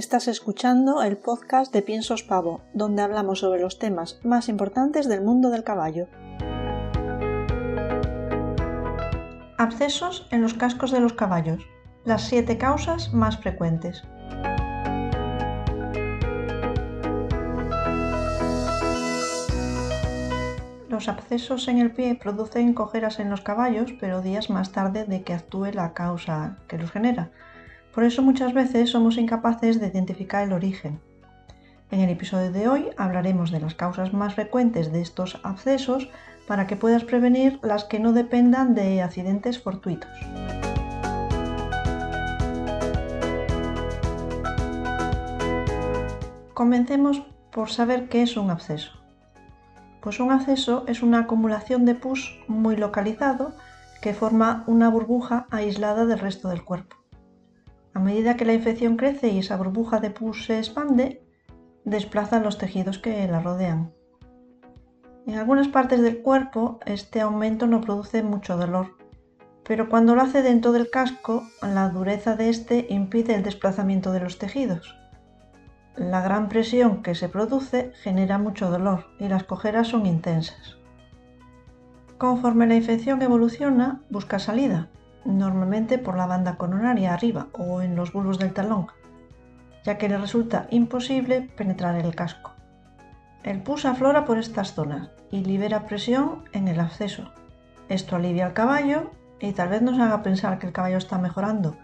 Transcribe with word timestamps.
Estás 0.00 0.28
escuchando 0.28 1.02
el 1.02 1.18
podcast 1.18 1.74
de 1.74 1.82
Piensos 1.82 2.22
Pavo, 2.22 2.62
donde 2.72 3.02
hablamos 3.02 3.40
sobre 3.40 3.60
los 3.60 3.78
temas 3.78 4.18
más 4.24 4.48
importantes 4.48 5.06
del 5.06 5.20
mundo 5.20 5.50
del 5.50 5.62
caballo. 5.62 6.08
Abscesos 9.58 10.26
en 10.30 10.40
los 10.40 10.54
cascos 10.54 10.90
de 10.90 11.00
los 11.00 11.12
caballos. 11.12 11.62
Las 12.06 12.22
siete 12.22 12.56
causas 12.56 13.12
más 13.12 13.36
frecuentes. 13.36 14.02
Los 20.88 21.08
abscesos 21.10 21.68
en 21.68 21.76
el 21.76 21.92
pie 21.92 22.18
producen 22.18 22.72
cojeras 22.72 23.20
en 23.20 23.28
los 23.28 23.42
caballos, 23.42 23.92
pero 24.00 24.22
días 24.22 24.48
más 24.48 24.72
tarde 24.72 25.04
de 25.04 25.24
que 25.24 25.34
actúe 25.34 25.72
la 25.74 25.92
causa 25.92 26.56
que 26.68 26.78
los 26.78 26.90
genera 26.90 27.30
por 27.94 28.04
eso 28.04 28.22
muchas 28.22 28.54
veces 28.54 28.90
somos 28.90 29.16
incapaces 29.16 29.80
de 29.80 29.88
identificar 29.88 30.44
el 30.44 30.52
origen. 30.52 31.00
En 31.90 32.00
el 32.00 32.10
episodio 32.10 32.52
de 32.52 32.68
hoy 32.68 32.90
hablaremos 32.96 33.50
de 33.50 33.60
las 33.60 33.74
causas 33.74 34.12
más 34.12 34.34
frecuentes 34.34 34.92
de 34.92 35.00
estos 35.00 35.40
abscesos 35.42 36.08
para 36.46 36.66
que 36.66 36.76
puedas 36.76 37.04
prevenir 37.04 37.58
las 37.62 37.84
que 37.84 37.98
no 37.98 38.12
dependan 38.12 38.74
de 38.74 39.02
accidentes 39.02 39.60
fortuitos. 39.60 40.10
Comencemos 46.54 47.22
por 47.50 47.70
saber 47.70 48.08
qué 48.08 48.22
es 48.22 48.36
un 48.36 48.50
absceso. 48.50 48.92
Pues 50.00 50.20
un 50.20 50.30
absceso 50.30 50.84
es 50.86 51.02
una 51.02 51.20
acumulación 51.20 51.84
de 51.84 51.94
pus 51.94 52.38
muy 52.46 52.76
localizado 52.76 53.52
que 54.00 54.14
forma 54.14 54.64
una 54.66 54.88
burbuja 54.88 55.46
aislada 55.50 56.06
del 56.06 56.18
resto 56.18 56.48
del 56.48 56.64
cuerpo. 56.64 56.99
A 58.00 58.02
medida 58.02 58.38
que 58.38 58.46
la 58.46 58.54
infección 58.54 58.96
crece 58.96 59.28
y 59.28 59.40
esa 59.40 59.58
burbuja 59.58 60.00
de 60.00 60.08
pus 60.08 60.46
se 60.46 60.56
expande, 60.56 61.22
desplaza 61.84 62.40
los 62.40 62.56
tejidos 62.56 62.98
que 62.98 63.28
la 63.28 63.40
rodean. 63.40 63.92
En 65.26 65.34
algunas 65.34 65.68
partes 65.68 66.00
del 66.00 66.22
cuerpo 66.22 66.80
este 66.86 67.20
aumento 67.20 67.66
no 67.66 67.82
produce 67.82 68.22
mucho 68.22 68.56
dolor, 68.56 68.96
pero 69.64 69.90
cuando 69.90 70.14
lo 70.14 70.22
hace 70.22 70.40
dentro 70.40 70.72
del 70.72 70.88
casco, 70.88 71.42
la 71.60 71.90
dureza 71.90 72.36
de 72.36 72.48
este 72.48 72.86
impide 72.88 73.34
el 73.34 73.42
desplazamiento 73.42 74.12
de 74.12 74.20
los 74.20 74.38
tejidos. 74.38 74.96
La 75.94 76.22
gran 76.22 76.48
presión 76.48 77.02
que 77.02 77.14
se 77.14 77.28
produce 77.28 77.92
genera 77.96 78.38
mucho 78.38 78.70
dolor 78.70 79.08
y 79.18 79.28
las 79.28 79.44
cojeras 79.44 79.88
son 79.88 80.06
intensas. 80.06 80.78
Conforme 82.16 82.66
la 82.66 82.76
infección 82.76 83.20
evoluciona, 83.20 84.00
busca 84.08 84.38
salida, 84.38 84.88
normalmente 85.24 85.98
por 85.98 86.16
la 86.16 86.26
banda 86.26 86.56
coronaria 86.56 87.14
arriba 87.14 87.48
o 87.58 87.82
en 87.82 87.96
los 87.96 88.12
bulbos 88.12 88.38
del 88.38 88.52
talón, 88.52 88.86
ya 89.84 89.98
que 89.98 90.08
le 90.08 90.18
resulta 90.18 90.66
imposible 90.70 91.50
penetrar 91.56 91.96
el 91.96 92.14
casco. 92.14 92.52
El 93.42 93.62
pus 93.62 93.86
aflora 93.86 94.24
por 94.24 94.38
estas 94.38 94.74
zonas 94.74 95.10
y 95.30 95.44
libera 95.44 95.86
presión 95.86 96.44
en 96.52 96.68
el 96.68 96.80
acceso. 96.80 97.32
Esto 97.88 98.16
alivia 98.16 98.46
al 98.46 98.52
caballo 98.52 99.10
y 99.40 99.52
tal 99.52 99.68
vez 99.70 99.82
nos 99.82 99.98
haga 99.98 100.22
pensar 100.22 100.58
que 100.58 100.66
el 100.66 100.72
caballo 100.72 100.98
está 100.98 101.18
mejorando, 101.18 101.76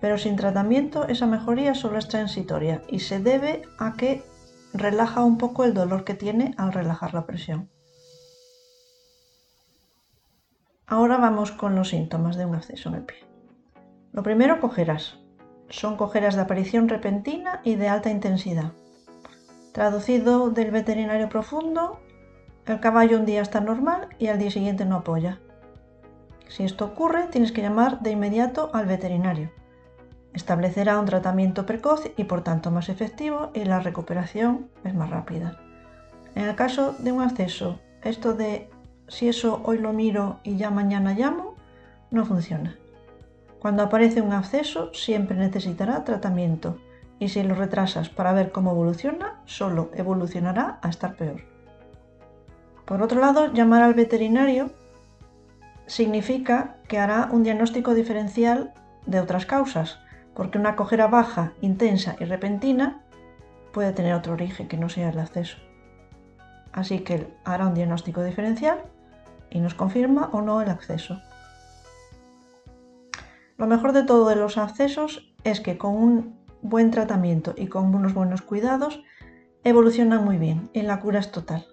pero 0.00 0.18
sin 0.18 0.36
tratamiento 0.36 1.08
esa 1.08 1.26
mejoría 1.26 1.74
solo 1.74 1.98
es 1.98 2.08
transitoria 2.08 2.82
y 2.88 3.00
se 3.00 3.20
debe 3.20 3.62
a 3.78 3.94
que 3.94 4.22
relaja 4.72 5.22
un 5.24 5.36
poco 5.36 5.64
el 5.64 5.74
dolor 5.74 6.04
que 6.04 6.14
tiene 6.14 6.54
al 6.56 6.72
relajar 6.72 7.12
la 7.14 7.26
presión. 7.26 7.68
Ahora 10.90 11.18
vamos 11.18 11.52
con 11.52 11.76
los 11.76 11.90
síntomas 11.90 12.36
de 12.36 12.46
un 12.46 12.56
acceso 12.56 12.88
en 12.88 12.96
el 12.96 13.02
pie. 13.02 13.18
Lo 14.12 14.24
primero, 14.24 14.60
cojeras. 14.60 15.20
Son 15.68 15.96
cojeras 15.96 16.34
de 16.34 16.40
aparición 16.40 16.88
repentina 16.88 17.60
y 17.62 17.76
de 17.76 17.86
alta 17.86 18.10
intensidad. 18.10 18.72
Traducido 19.72 20.50
del 20.50 20.72
veterinario 20.72 21.28
profundo, 21.28 22.00
el 22.66 22.80
caballo 22.80 23.20
un 23.20 23.24
día 23.24 23.40
está 23.40 23.60
normal 23.60 24.08
y 24.18 24.26
al 24.26 24.40
día 24.40 24.50
siguiente 24.50 24.84
no 24.84 24.96
apoya. 24.96 25.38
Si 26.48 26.64
esto 26.64 26.86
ocurre, 26.86 27.28
tienes 27.28 27.52
que 27.52 27.62
llamar 27.62 28.00
de 28.00 28.10
inmediato 28.10 28.70
al 28.74 28.86
veterinario. 28.86 29.52
Establecerá 30.32 30.98
un 30.98 31.06
tratamiento 31.06 31.66
precoz 31.66 32.10
y 32.16 32.24
por 32.24 32.42
tanto 32.42 32.72
más 32.72 32.88
efectivo 32.88 33.52
y 33.54 33.64
la 33.64 33.78
recuperación 33.78 34.68
es 34.82 34.96
más 34.96 35.10
rápida. 35.10 35.56
En 36.34 36.48
el 36.48 36.56
caso 36.56 36.96
de 36.98 37.12
un 37.12 37.22
acceso, 37.22 37.78
esto 38.02 38.34
de 38.34 38.68
si 39.10 39.28
eso 39.28 39.60
hoy 39.64 39.78
lo 39.78 39.92
miro 39.92 40.38
y 40.44 40.56
ya 40.56 40.70
mañana 40.70 41.14
llamo, 41.14 41.56
no 42.12 42.24
funciona. 42.24 42.76
Cuando 43.58 43.82
aparece 43.82 44.22
un 44.22 44.32
absceso 44.32 44.94
siempre 44.94 45.36
necesitará 45.36 46.04
tratamiento 46.04 46.78
y 47.18 47.28
si 47.28 47.42
lo 47.42 47.56
retrasas 47.56 48.08
para 48.08 48.32
ver 48.32 48.52
cómo 48.52 48.70
evoluciona, 48.70 49.40
solo 49.46 49.90
evolucionará 49.94 50.78
a 50.80 50.88
estar 50.88 51.16
peor. 51.16 51.42
Por 52.84 53.02
otro 53.02 53.20
lado, 53.20 53.52
llamar 53.52 53.82
al 53.82 53.94
veterinario 53.94 54.70
significa 55.86 56.76
que 56.88 56.98
hará 56.98 57.28
un 57.32 57.42
diagnóstico 57.42 57.94
diferencial 57.94 58.72
de 59.06 59.20
otras 59.20 59.44
causas, 59.44 59.98
porque 60.34 60.56
una 60.56 60.76
cojera 60.76 61.08
baja, 61.08 61.52
intensa 61.60 62.14
y 62.20 62.24
repentina 62.24 63.02
puede 63.72 63.92
tener 63.92 64.14
otro 64.14 64.34
origen 64.34 64.68
que 64.68 64.76
no 64.76 64.88
sea 64.88 65.10
el 65.10 65.18
acceso. 65.18 65.58
Así 66.72 67.00
que 67.00 67.26
hará 67.44 67.66
un 67.66 67.74
diagnóstico 67.74 68.22
diferencial 68.22 68.84
y 69.50 69.60
nos 69.60 69.74
confirma 69.74 70.30
o 70.32 70.42
no 70.42 70.62
el 70.62 70.70
acceso. 70.70 71.20
Lo 73.56 73.66
mejor 73.66 73.92
de 73.92 74.04
todo 74.04 74.28
de 74.28 74.36
los 74.36 74.56
accesos 74.56 75.34
es 75.44 75.60
que 75.60 75.76
con 75.76 75.94
un 75.94 76.40
buen 76.62 76.90
tratamiento 76.90 77.54
y 77.56 77.66
con 77.66 77.94
unos 77.94 78.14
buenos 78.14 78.42
cuidados 78.42 79.02
evolucionan 79.64 80.24
muy 80.24 80.38
bien 80.38 80.70
y 80.72 80.82
la 80.82 81.00
cura 81.00 81.20
es 81.20 81.30
total. 81.30 81.66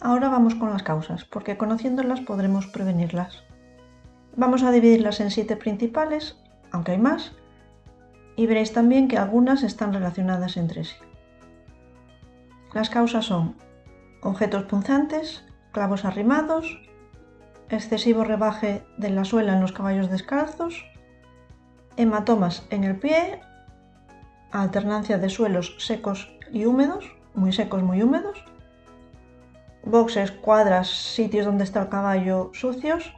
Ahora 0.00 0.28
vamos 0.30 0.54
con 0.54 0.70
las 0.70 0.82
causas, 0.82 1.24
porque 1.24 1.56
conociéndolas 1.56 2.20
podremos 2.22 2.66
prevenirlas. 2.66 3.44
Vamos 4.36 4.62
a 4.62 4.70
dividirlas 4.70 5.20
en 5.20 5.30
siete 5.30 5.54
principales, 5.54 6.36
aunque 6.70 6.92
hay 6.92 6.98
más, 6.98 7.32
y 8.34 8.46
veréis 8.46 8.72
también 8.72 9.08
que 9.08 9.18
algunas 9.18 9.62
están 9.62 9.92
relacionadas 9.92 10.56
entre 10.56 10.84
sí. 10.84 10.94
Las 12.78 12.90
causas 12.90 13.24
son 13.24 13.56
objetos 14.22 14.62
punzantes, 14.62 15.44
clavos 15.72 16.04
arrimados, 16.04 16.80
excesivo 17.70 18.22
rebaje 18.22 18.86
de 18.98 19.10
la 19.10 19.24
suela 19.24 19.54
en 19.54 19.60
los 19.60 19.72
caballos 19.72 20.08
descalzos, 20.08 20.84
hematomas 21.96 22.68
en 22.70 22.84
el 22.84 22.96
pie, 22.96 23.40
alternancia 24.52 25.18
de 25.18 25.28
suelos 25.28 25.74
secos 25.78 26.32
y 26.52 26.66
húmedos, 26.66 27.04
muy 27.34 27.52
secos, 27.52 27.82
muy 27.82 28.00
húmedos, 28.00 28.44
boxes, 29.82 30.30
cuadras, 30.30 30.86
sitios 30.86 31.46
donde 31.46 31.64
está 31.64 31.82
el 31.82 31.88
caballo 31.88 32.52
sucios 32.54 33.12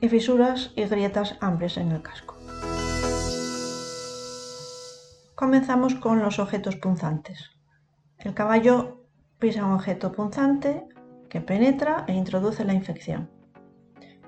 y 0.00 0.08
fisuras 0.08 0.70
y 0.76 0.84
grietas 0.84 1.36
amplias 1.40 1.76
en 1.76 1.90
el 1.90 2.02
casco. 2.02 2.36
Comenzamos 5.34 5.96
con 5.96 6.20
los 6.20 6.38
objetos 6.38 6.76
punzantes. 6.76 7.50
El 8.22 8.34
caballo 8.34 9.04
pisa 9.40 9.66
un 9.66 9.72
objeto 9.72 10.12
punzante 10.12 10.84
que 11.28 11.40
penetra 11.40 12.04
e 12.06 12.12
introduce 12.12 12.64
la 12.64 12.72
infección. 12.72 13.28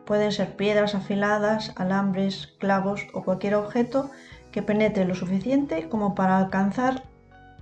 Pueden 0.05 0.33
ser 0.33 0.57
piedras 0.57 0.97
afiladas, 0.97 1.73
alambres, 1.77 2.49
clavos 2.59 3.07
o 3.15 3.23
cualquier 3.23 3.55
objeto 3.55 4.11
que 4.51 4.63
penetre 4.63 5.05
lo 5.05 5.15
suficiente 5.15 5.89
como 5.89 6.17
para 6.17 6.39
alcanzar 6.39 7.05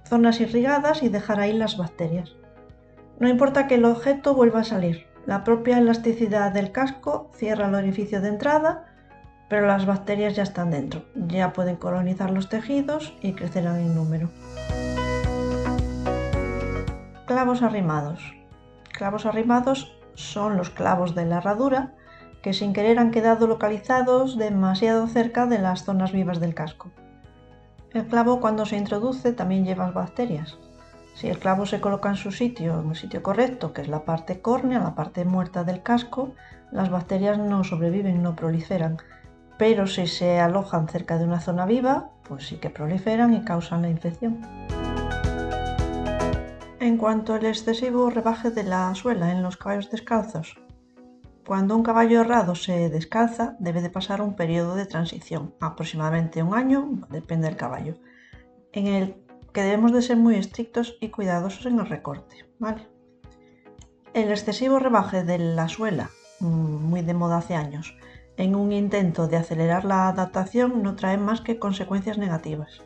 zonas 0.04 0.40
irrigadas 0.40 1.02
y 1.02 1.10
dejar 1.10 1.38
ahí 1.38 1.52
las 1.52 1.76
bacterias. 1.76 2.34
No 3.20 3.28
importa 3.28 3.66
que 3.66 3.74
el 3.74 3.84
objeto 3.84 4.34
vuelva 4.34 4.60
a 4.60 4.64
salir, 4.64 5.06
la 5.26 5.44
propia 5.44 5.78
elasticidad 5.78 6.50
del 6.52 6.72
casco 6.72 7.30
cierra 7.36 7.68
el 7.68 7.74
orificio 7.74 8.22
de 8.22 8.28
entrada, 8.28 8.86
pero 9.50 9.66
las 9.66 9.84
bacterias 9.84 10.34
ya 10.34 10.44
están 10.44 10.70
dentro, 10.70 11.04
ya 11.14 11.52
pueden 11.52 11.76
colonizar 11.76 12.30
los 12.30 12.48
tejidos 12.48 13.14
y 13.20 13.34
crecerán 13.34 13.80
en 13.80 13.94
número. 13.94 14.30
Clavos 17.26 17.62
arrimados. 17.62 18.34
Clavos 18.92 19.26
arrimados 19.26 19.96
son 20.14 20.56
los 20.56 20.70
clavos 20.70 21.14
de 21.14 21.24
la 21.24 21.36
herradura 21.36 21.94
que 22.42 22.52
sin 22.52 22.72
querer 22.72 22.98
han 22.98 23.12
quedado 23.12 23.46
localizados 23.46 24.36
demasiado 24.36 25.06
cerca 25.06 25.46
de 25.46 25.60
las 25.60 25.84
zonas 25.84 26.10
vivas 26.10 26.40
del 26.40 26.54
casco. 26.54 26.90
El 27.92 28.08
clavo 28.08 28.40
cuando 28.40 28.66
se 28.66 28.76
introduce 28.76 29.32
también 29.32 29.64
lleva 29.64 29.92
bacterias. 29.92 30.58
Si 31.14 31.28
el 31.28 31.38
clavo 31.38 31.64
se 31.64 31.80
coloca 31.80 32.08
en 32.08 32.16
su 32.16 32.32
sitio, 32.32 32.80
en 32.80 32.90
el 32.90 32.96
sitio 32.96 33.22
correcto, 33.22 33.72
que 33.72 33.82
es 33.82 33.88
la 33.88 34.04
parte 34.04 34.40
córnea, 34.40 34.80
la 34.80 34.96
parte 34.96 35.24
muerta 35.24 35.62
del 35.62 35.82
casco, 35.82 36.34
las 36.72 36.90
bacterias 36.90 37.38
no 37.38 37.62
sobreviven, 37.62 38.20
no 38.20 38.34
proliferan. 38.34 38.96
Pero 39.58 39.86
si 39.86 40.08
se 40.08 40.40
alojan 40.40 40.88
cerca 40.88 41.18
de 41.18 41.24
una 41.24 41.38
zona 41.38 41.66
viva, 41.66 42.10
pues 42.26 42.48
sí 42.48 42.56
que 42.56 42.70
proliferan 42.70 43.32
y 43.34 43.44
causan 43.44 43.82
la 43.82 43.90
infección. 43.90 44.40
En 46.82 46.96
cuanto 46.96 47.34
al 47.34 47.46
excesivo 47.46 48.10
rebaje 48.10 48.50
de 48.50 48.64
la 48.64 48.92
suela 48.96 49.30
en 49.30 49.40
los 49.40 49.56
caballos 49.56 49.88
descalzos, 49.88 50.58
Cuando 51.46 51.76
un 51.76 51.84
caballo 51.84 52.22
errado 52.22 52.56
se 52.56 52.90
descalza, 52.90 53.54
debe 53.60 53.82
de 53.82 53.88
pasar 53.88 54.20
un 54.20 54.34
periodo 54.34 54.74
de 54.74 54.86
transición, 54.86 55.54
aproximadamente 55.60 56.42
un 56.42 56.54
año, 56.54 57.06
depende 57.08 57.46
del 57.46 57.56
caballo, 57.56 57.94
en 58.72 58.88
el 58.88 59.14
que 59.52 59.62
debemos 59.62 59.92
de 59.92 60.02
ser 60.02 60.16
muy 60.16 60.34
estrictos 60.34 60.96
y 61.00 61.10
cuidadosos 61.10 61.66
en 61.66 61.78
el 61.78 61.86
recorte. 61.86 62.44
El 64.12 64.30
excesivo 64.32 64.80
rebaje 64.80 65.22
de 65.22 65.38
la 65.38 65.68
suela, 65.68 66.10
mm, 66.40 66.46
muy 66.90 67.02
de 67.02 67.14
moda 67.14 67.36
hace 67.36 67.54
años, 67.54 67.96
en 68.36 68.56
un 68.56 68.72
intento 68.72 69.28
de 69.28 69.36
acelerar 69.36 69.84
la 69.84 70.08
adaptación 70.08 70.82
no 70.82 70.96
trae 70.96 71.16
más 71.16 71.42
que 71.42 71.60
consecuencias 71.60 72.18
negativas. 72.18 72.82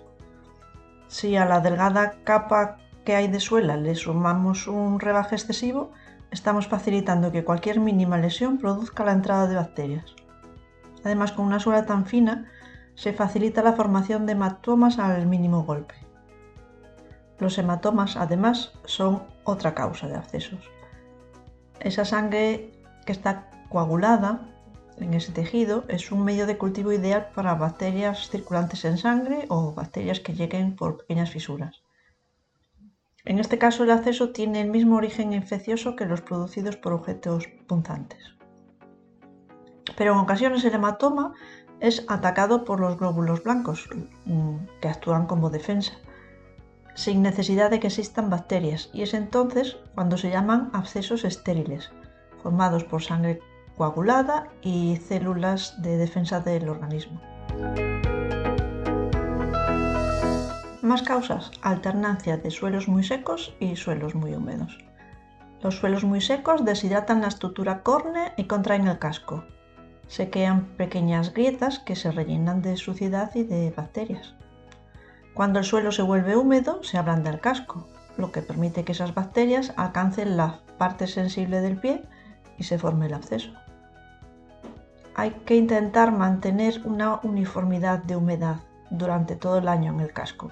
Si 1.09 1.35
a 1.37 1.47
la 1.47 1.61
delgada 1.61 2.23
capa 2.25 2.77
que 3.07 3.15
hay 3.15 3.29
de 3.29 3.39
suela 3.39 3.77
le 3.77 3.95
sumamos 3.95 4.67
un 4.67 4.99
rebaje 4.99 5.37
excesivo, 5.37 5.93
estamos 6.33 6.67
facilitando 6.67 7.31
que 7.31 7.45
cualquier 7.45 7.79
mínima 7.79 8.19
lesión 8.19 8.59
produzca 8.59 9.05
la 9.05 9.13
entrada 9.13 9.47
de 9.47 9.55
bacterias. 9.55 10.17
Además, 11.05 11.31
con 11.31 11.47
una 11.47 11.61
suela 11.61 11.87
tan 11.87 12.05
fina, 12.05 12.51
se 12.97 13.13
facilita 13.13 13.63
la 13.63 13.75
formación 13.75 14.27
de 14.27 14.33
hematomas 14.33 14.99
al 14.99 15.25
mínimo 15.27 15.63
golpe. 15.63 15.95
Los 17.39 17.57
hematomas, 17.59 18.17
además, 18.17 18.73
son 18.87 19.23
otra 19.45 19.73
causa 19.73 20.09
de 20.09 20.17
abscesos. 20.17 20.69
Esa 21.79 22.05
sangre 22.05 22.73
que 23.05 23.13
está 23.13 23.51
coagulada 23.69 24.49
en 24.97 25.15
ese 25.15 25.31
tejido 25.31 25.85
es 25.87 26.11
un 26.11 26.25
medio 26.25 26.45
de 26.45 26.59
cultivo 26.59 26.91
ideal 26.91 27.29
para 27.37 27.55
bacterias 27.55 28.29
circulantes 28.31 28.85
en 28.85 28.99
sangre 28.99 29.45
o 29.49 29.75
bacterias 29.75 30.19
que 30.19 30.35
lleguen 30.35 30.75
por 30.75 30.97
pequeñas 30.97 31.31
fisuras. 31.31 31.86
En 33.27 33.41
este 33.41 33.59
caso 33.59 33.83
el 33.83 33.91
acceso 33.91 34.31
tiene 34.31 34.61
el 34.61 34.71
mismo 34.71 34.97
origen 34.97 35.33
infeccioso 35.33 35.97
que 35.97 36.07
los 36.07 36.21
producidos 36.21 36.77
por 36.77 36.93
objetos 36.93 37.49
punzantes. 37.67 38.37
Pero 39.97 40.13
en 40.13 40.19
ocasiones 40.19 40.65
el 40.65 40.75
hematoma 40.75 41.35
es 41.81 42.05
atacado 42.09 42.65
por 42.65 42.79
los 42.79 42.97
glóbulos 42.97 43.43
blancos, 43.43 43.89
mm, 44.27 44.57
que 44.81 44.89
actúan 44.89 45.27
como 45.27 45.51
defensa, 45.51 45.93
sin 46.95 47.21
necesidad 47.21 47.71
de 47.71 47.81
que 47.81 47.89
existan 47.89 48.31
bacterias, 48.31 48.91
y 48.93 49.03
es 49.03 49.13
entonces 49.13 49.77
cuando 49.95 50.17
se 50.17 50.31
llaman 50.31 50.71
abscesos 50.73 51.25
estériles, 51.25 51.91
formados 52.43 52.85
por 52.85 53.03
sangre 53.03 53.41
coagulada 53.77 54.53
y 54.63 54.97
células 54.97 55.83
de 55.83 55.97
defensa 55.97 56.41
del 56.41 56.69
organismo. 56.69 57.21
Más 60.87 61.03
causas, 61.03 61.51
alternancia 61.63 62.37
de 62.37 62.53
suelos 62.53 62.87
muy 62.87 63.03
secos 63.03 63.57
y 63.59 63.75
suelos 63.75 64.15
muy 64.15 64.37
húmedos. 64.37 64.79
Los 65.61 65.79
suelos 65.79 66.05
muy 66.05 66.21
secos 66.21 66.65
deshidratan 66.65 67.23
la 67.23 67.27
estructura 67.27 67.83
córnea 67.83 68.35
y 68.37 68.45
contraen 68.45 68.87
el 68.87 69.01
casco. 69.01 69.43
Se 70.07 70.31
crean 70.31 70.67
pequeñas 70.77 71.35
grietas 71.35 71.81
que 71.81 71.97
se 71.97 72.13
rellenan 72.13 72.63
de 72.63 72.77
suciedad 72.77 73.35
y 73.35 73.43
de 73.43 73.73
bacterias. 73.77 74.37
Cuando 75.35 75.59
el 75.59 75.65
suelo 75.65 75.91
se 75.91 76.03
vuelve 76.03 76.37
húmedo, 76.37 76.85
se 76.85 76.99
ablanda 76.99 77.31
el 77.31 77.41
casco, 77.41 77.89
lo 78.17 78.31
que 78.31 78.43
permite 78.43 78.85
que 78.85 78.93
esas 78.93 79.13
bacterias 79.13 79.73
alcancen 79.77 80.37
la 80.37 80.61
parte 80.79 81.09
sensible 81.09 81.63
del 81.63 81.81
pie 81.81 82.05
y 82.59 82.63
se 82.63 82.79
forme 82.79 83.07
el 83.07 83.15
absceso 83.15 83.51
hay 85.19 85.31
que 85.47 85.57
intentar 85.57 86.13
mantener 86.13 86.83
una 86.85 87.21
uniformidad 87.23 88.03
de 88.03 88.17
humedad 88.17 88.59
durante 88.91 89.37
todo 89.37 89.59
el 89.59 89.69
año 89.69 89.93
en 89.93 90.01
el 90.01 90.13
casco. 90.13 90.51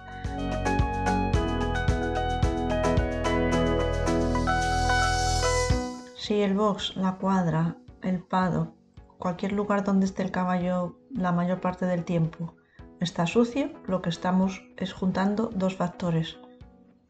Si 6.17 6.41
el 6.41 6.55
box, 6.55 6.97
la 6.97 7.17
cuadra, 7.17 7.77
el 8.03 8.21
pado, 8.21 8.75
cualquier 9.19 9.53
lugar 9.53 9.85
donde 9.85 10.07
esté 10.07 10.23
el 10.23 10.31
caballo 10.31 10.99
la 11.11 11.33
mayor 11.33 11.61
parte 11.61 11.87
del 11.87 12.05
tiempo 12.05 12.55
está 13.01 13.27
sucio, 13.27 13.71
lo 13.87 14.01
que 14.01 14.09
estamos 14.09 14.63
es 14.77 14.93
juntando 14.93 15.51
dos 15.55 15.77
factores. 15.77 16.39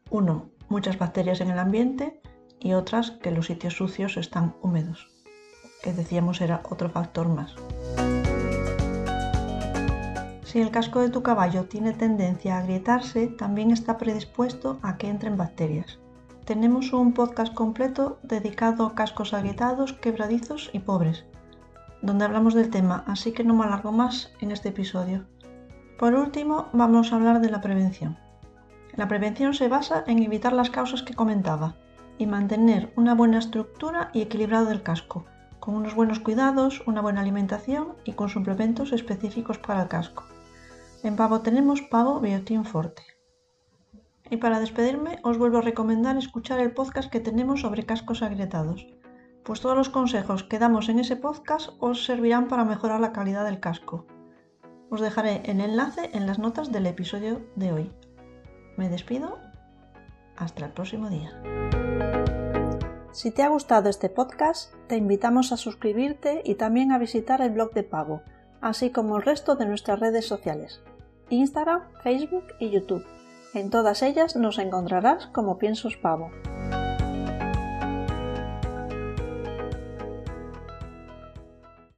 Uno, 0.09 0.49
muchas 0.67 0.97
bacterias 0.97 1.39
en 1.41 1.51
el 1.51 1.59
ambiente 1.59 2.21
y 2.59 2.73
otras 2.73 3.11
que 3.11 3.31
los 3.31 3.45
sitios 3.45 3.75
sucios 3.75 4.17
están 4.17 4.55
húmedos 4.61 5.15
que 5.85 5.93
decíamos 5.93 6.41
era 6.41 6.61
otro 6.67 6.89
factor 6.89 7.29
más. 7.29 7.53
Si 10.55 10.61
el 10.61 10.71
casco 10.71 11.01
de 11.01 11.09
tu 11.09 11.21
caballo 11.21 11.65
tiene 11.65 11.91
tendencia 11.91 12.55
a 12.55 12.59
agrietarse, 12.59 13.27
también 13.27 13.71
está 13.71 13.97
predispuesto 13.97 14.79
a 14.83 14.95
que 14.95 15.09
entren 15.09 15.35
bacterias. 15.35 15.99
Tenemos 16.45 16.93
un 16.93 17.11
podcast 17.11 17.53
completo 17.53 18.19
dedicado 18.23 18.85
a 18.85 18.95
cascos 18.95 19.33
agrietados, 19.33 19.91
quebradizos 19.91 20.69
y 20.71 20.79
pobres, 20.79 21.25
donde 22.01 22.23
hablamos 22.23 22.53
del 22.53 22.69
tema, 22.69 23.03
así 23.05 23.33
que 23.33 23.43
no 23.43 23.53
me 23.53 23.65
alargo 23.65 23.91
más 23.91 24.31
en 24.39 24.51
este 24.51 24.69
episodio. 24.69 25.25
Por 25.99 26.13
último, 26.13 26.69
vamos 26.71 27.11
a 27.11 27.17
hablar 27.17 27.41
de 27.41 27.49
la 27.49 27.59
prevención. 27.59 28.17
La 28.95 29.09
prevención 29.09 29.53
se 29.53 29.67
basa 29.67 30.05
en 30.07 30.23
evitar 30.23 30.53
las 30.53 30.69
causas 30.69 31.03
que 31.03 31.15
comentaba 31.15 31.75
y 32.17 32.27
mantener 32.27 32.93
una 32.95 33.13
buena 33.13 33.39
estructura 33.39 34.09
y 34.13 34.21
equilibrado 34.21 34.67
del 34.67 34.83
casco, 34.83 35.25
con 35.59 35.75
unos 35.75 35.95
buenos 35.95 36.21
cuidados, 36.21 36.81
una 36.87 37.01
buena 37.01 37.19
alimentación 37.19 37.89
y 38.05 38.13
con 38.13 38.29
suplementos 38.29 38.93
específicos 38.93 39.57
para 39.57 39.81
el 39.81 39.89
casco. 39.89 40.23
En 41.05 41.15
pavo 41.15 41.41
tenemos 41.41 41.83
pavo 41.83 42.19
Biotin 42.19 42.65
Forte. 42.65 43.03
Y 44.31 44.37
para 44.37 44.59
despedirme 44.59 45.19
os 45.21 45.37
vuelvo 45.37 45.59
a 45.59 45.61
recomendar 45.61 46.17
escuchar 46.17 46.59
el 46.59 46.73
podcast 46.73 47.11
que 47.11 47.19
tenemos 47.19 47.61
sobre 47.61 47.85
cascos 47.85 48.23
agrietados, 48.23 48.87
pues 49.43 49.61
todos 49.61 49.77
los 49.77 49.89
consejos 49.89 50.43
que 50.43 50.57
damos 50.57 50.89
en 50.89 50.97
ese 50.97 51.15
podcast 51.15 51.69
os 51.79 52.05
servirán 52.05 52.47
para 52.47 52.65
mejorar 52.65 53.01
la 53.01 53.13
calidad 53.13 53.45
del 53.45 53.59
casco. 53.59 54.07
Os 54.89 54.99
dejaré 54.99 55.43
el 55.45 55.61
enlace 55.61 56.09
en 56.13 56.25
las 56.25 56.39
notas 56.39 56.71
del 56.71 56.87
episodio 56.87 57.45
de 57.55 57.71
hoy. 57.71 57.91
Me 58.75 58.89
despido. 58.89 59.37
Hasta 60.37 60.65
el 60.65 60.71
próximo 60.71 61.11
día. 61.11 61.39
Si 63.11 63.29
te 63.29 63.43
ha 63.43 63.49
gustado 63.49 63.89
este 63.89 64.09
podcast, 64.09 64.73
te 64.87 64.97
invitamos 64.97 65.51
a 65.51 65.57
suscribirte 65.57 66.41
y 66.43 66.55
también 66.55 66.91
a 66.91 66.97
visitar 66.97 67.41
el 67.41 67.51
blog 67.51 67.73
de 67.73 67.83
Pavo, 67.83 68.23
así 68.59 68.89
como 68.89 69.17
el 69.17 69.23
resto 69.23 69.55
de 69.55 69.67
nuestras 69.67 69.99
redes 69.99 70.27
sociales, 70.27 70.81
Instagram, 71.29 71.81
Facebook 72.03 72.45
y 72.59 72.69
YouTube. 72.69 73.05
En 73.53 73.69
todas 73.69 74.01
ellas 74.01 74.35
nos 74.35 74.59
encontrarás 74.59 75.27
como 75.27 75.57
Piensos 75.57 75.95
Pavo. 75.97 76.31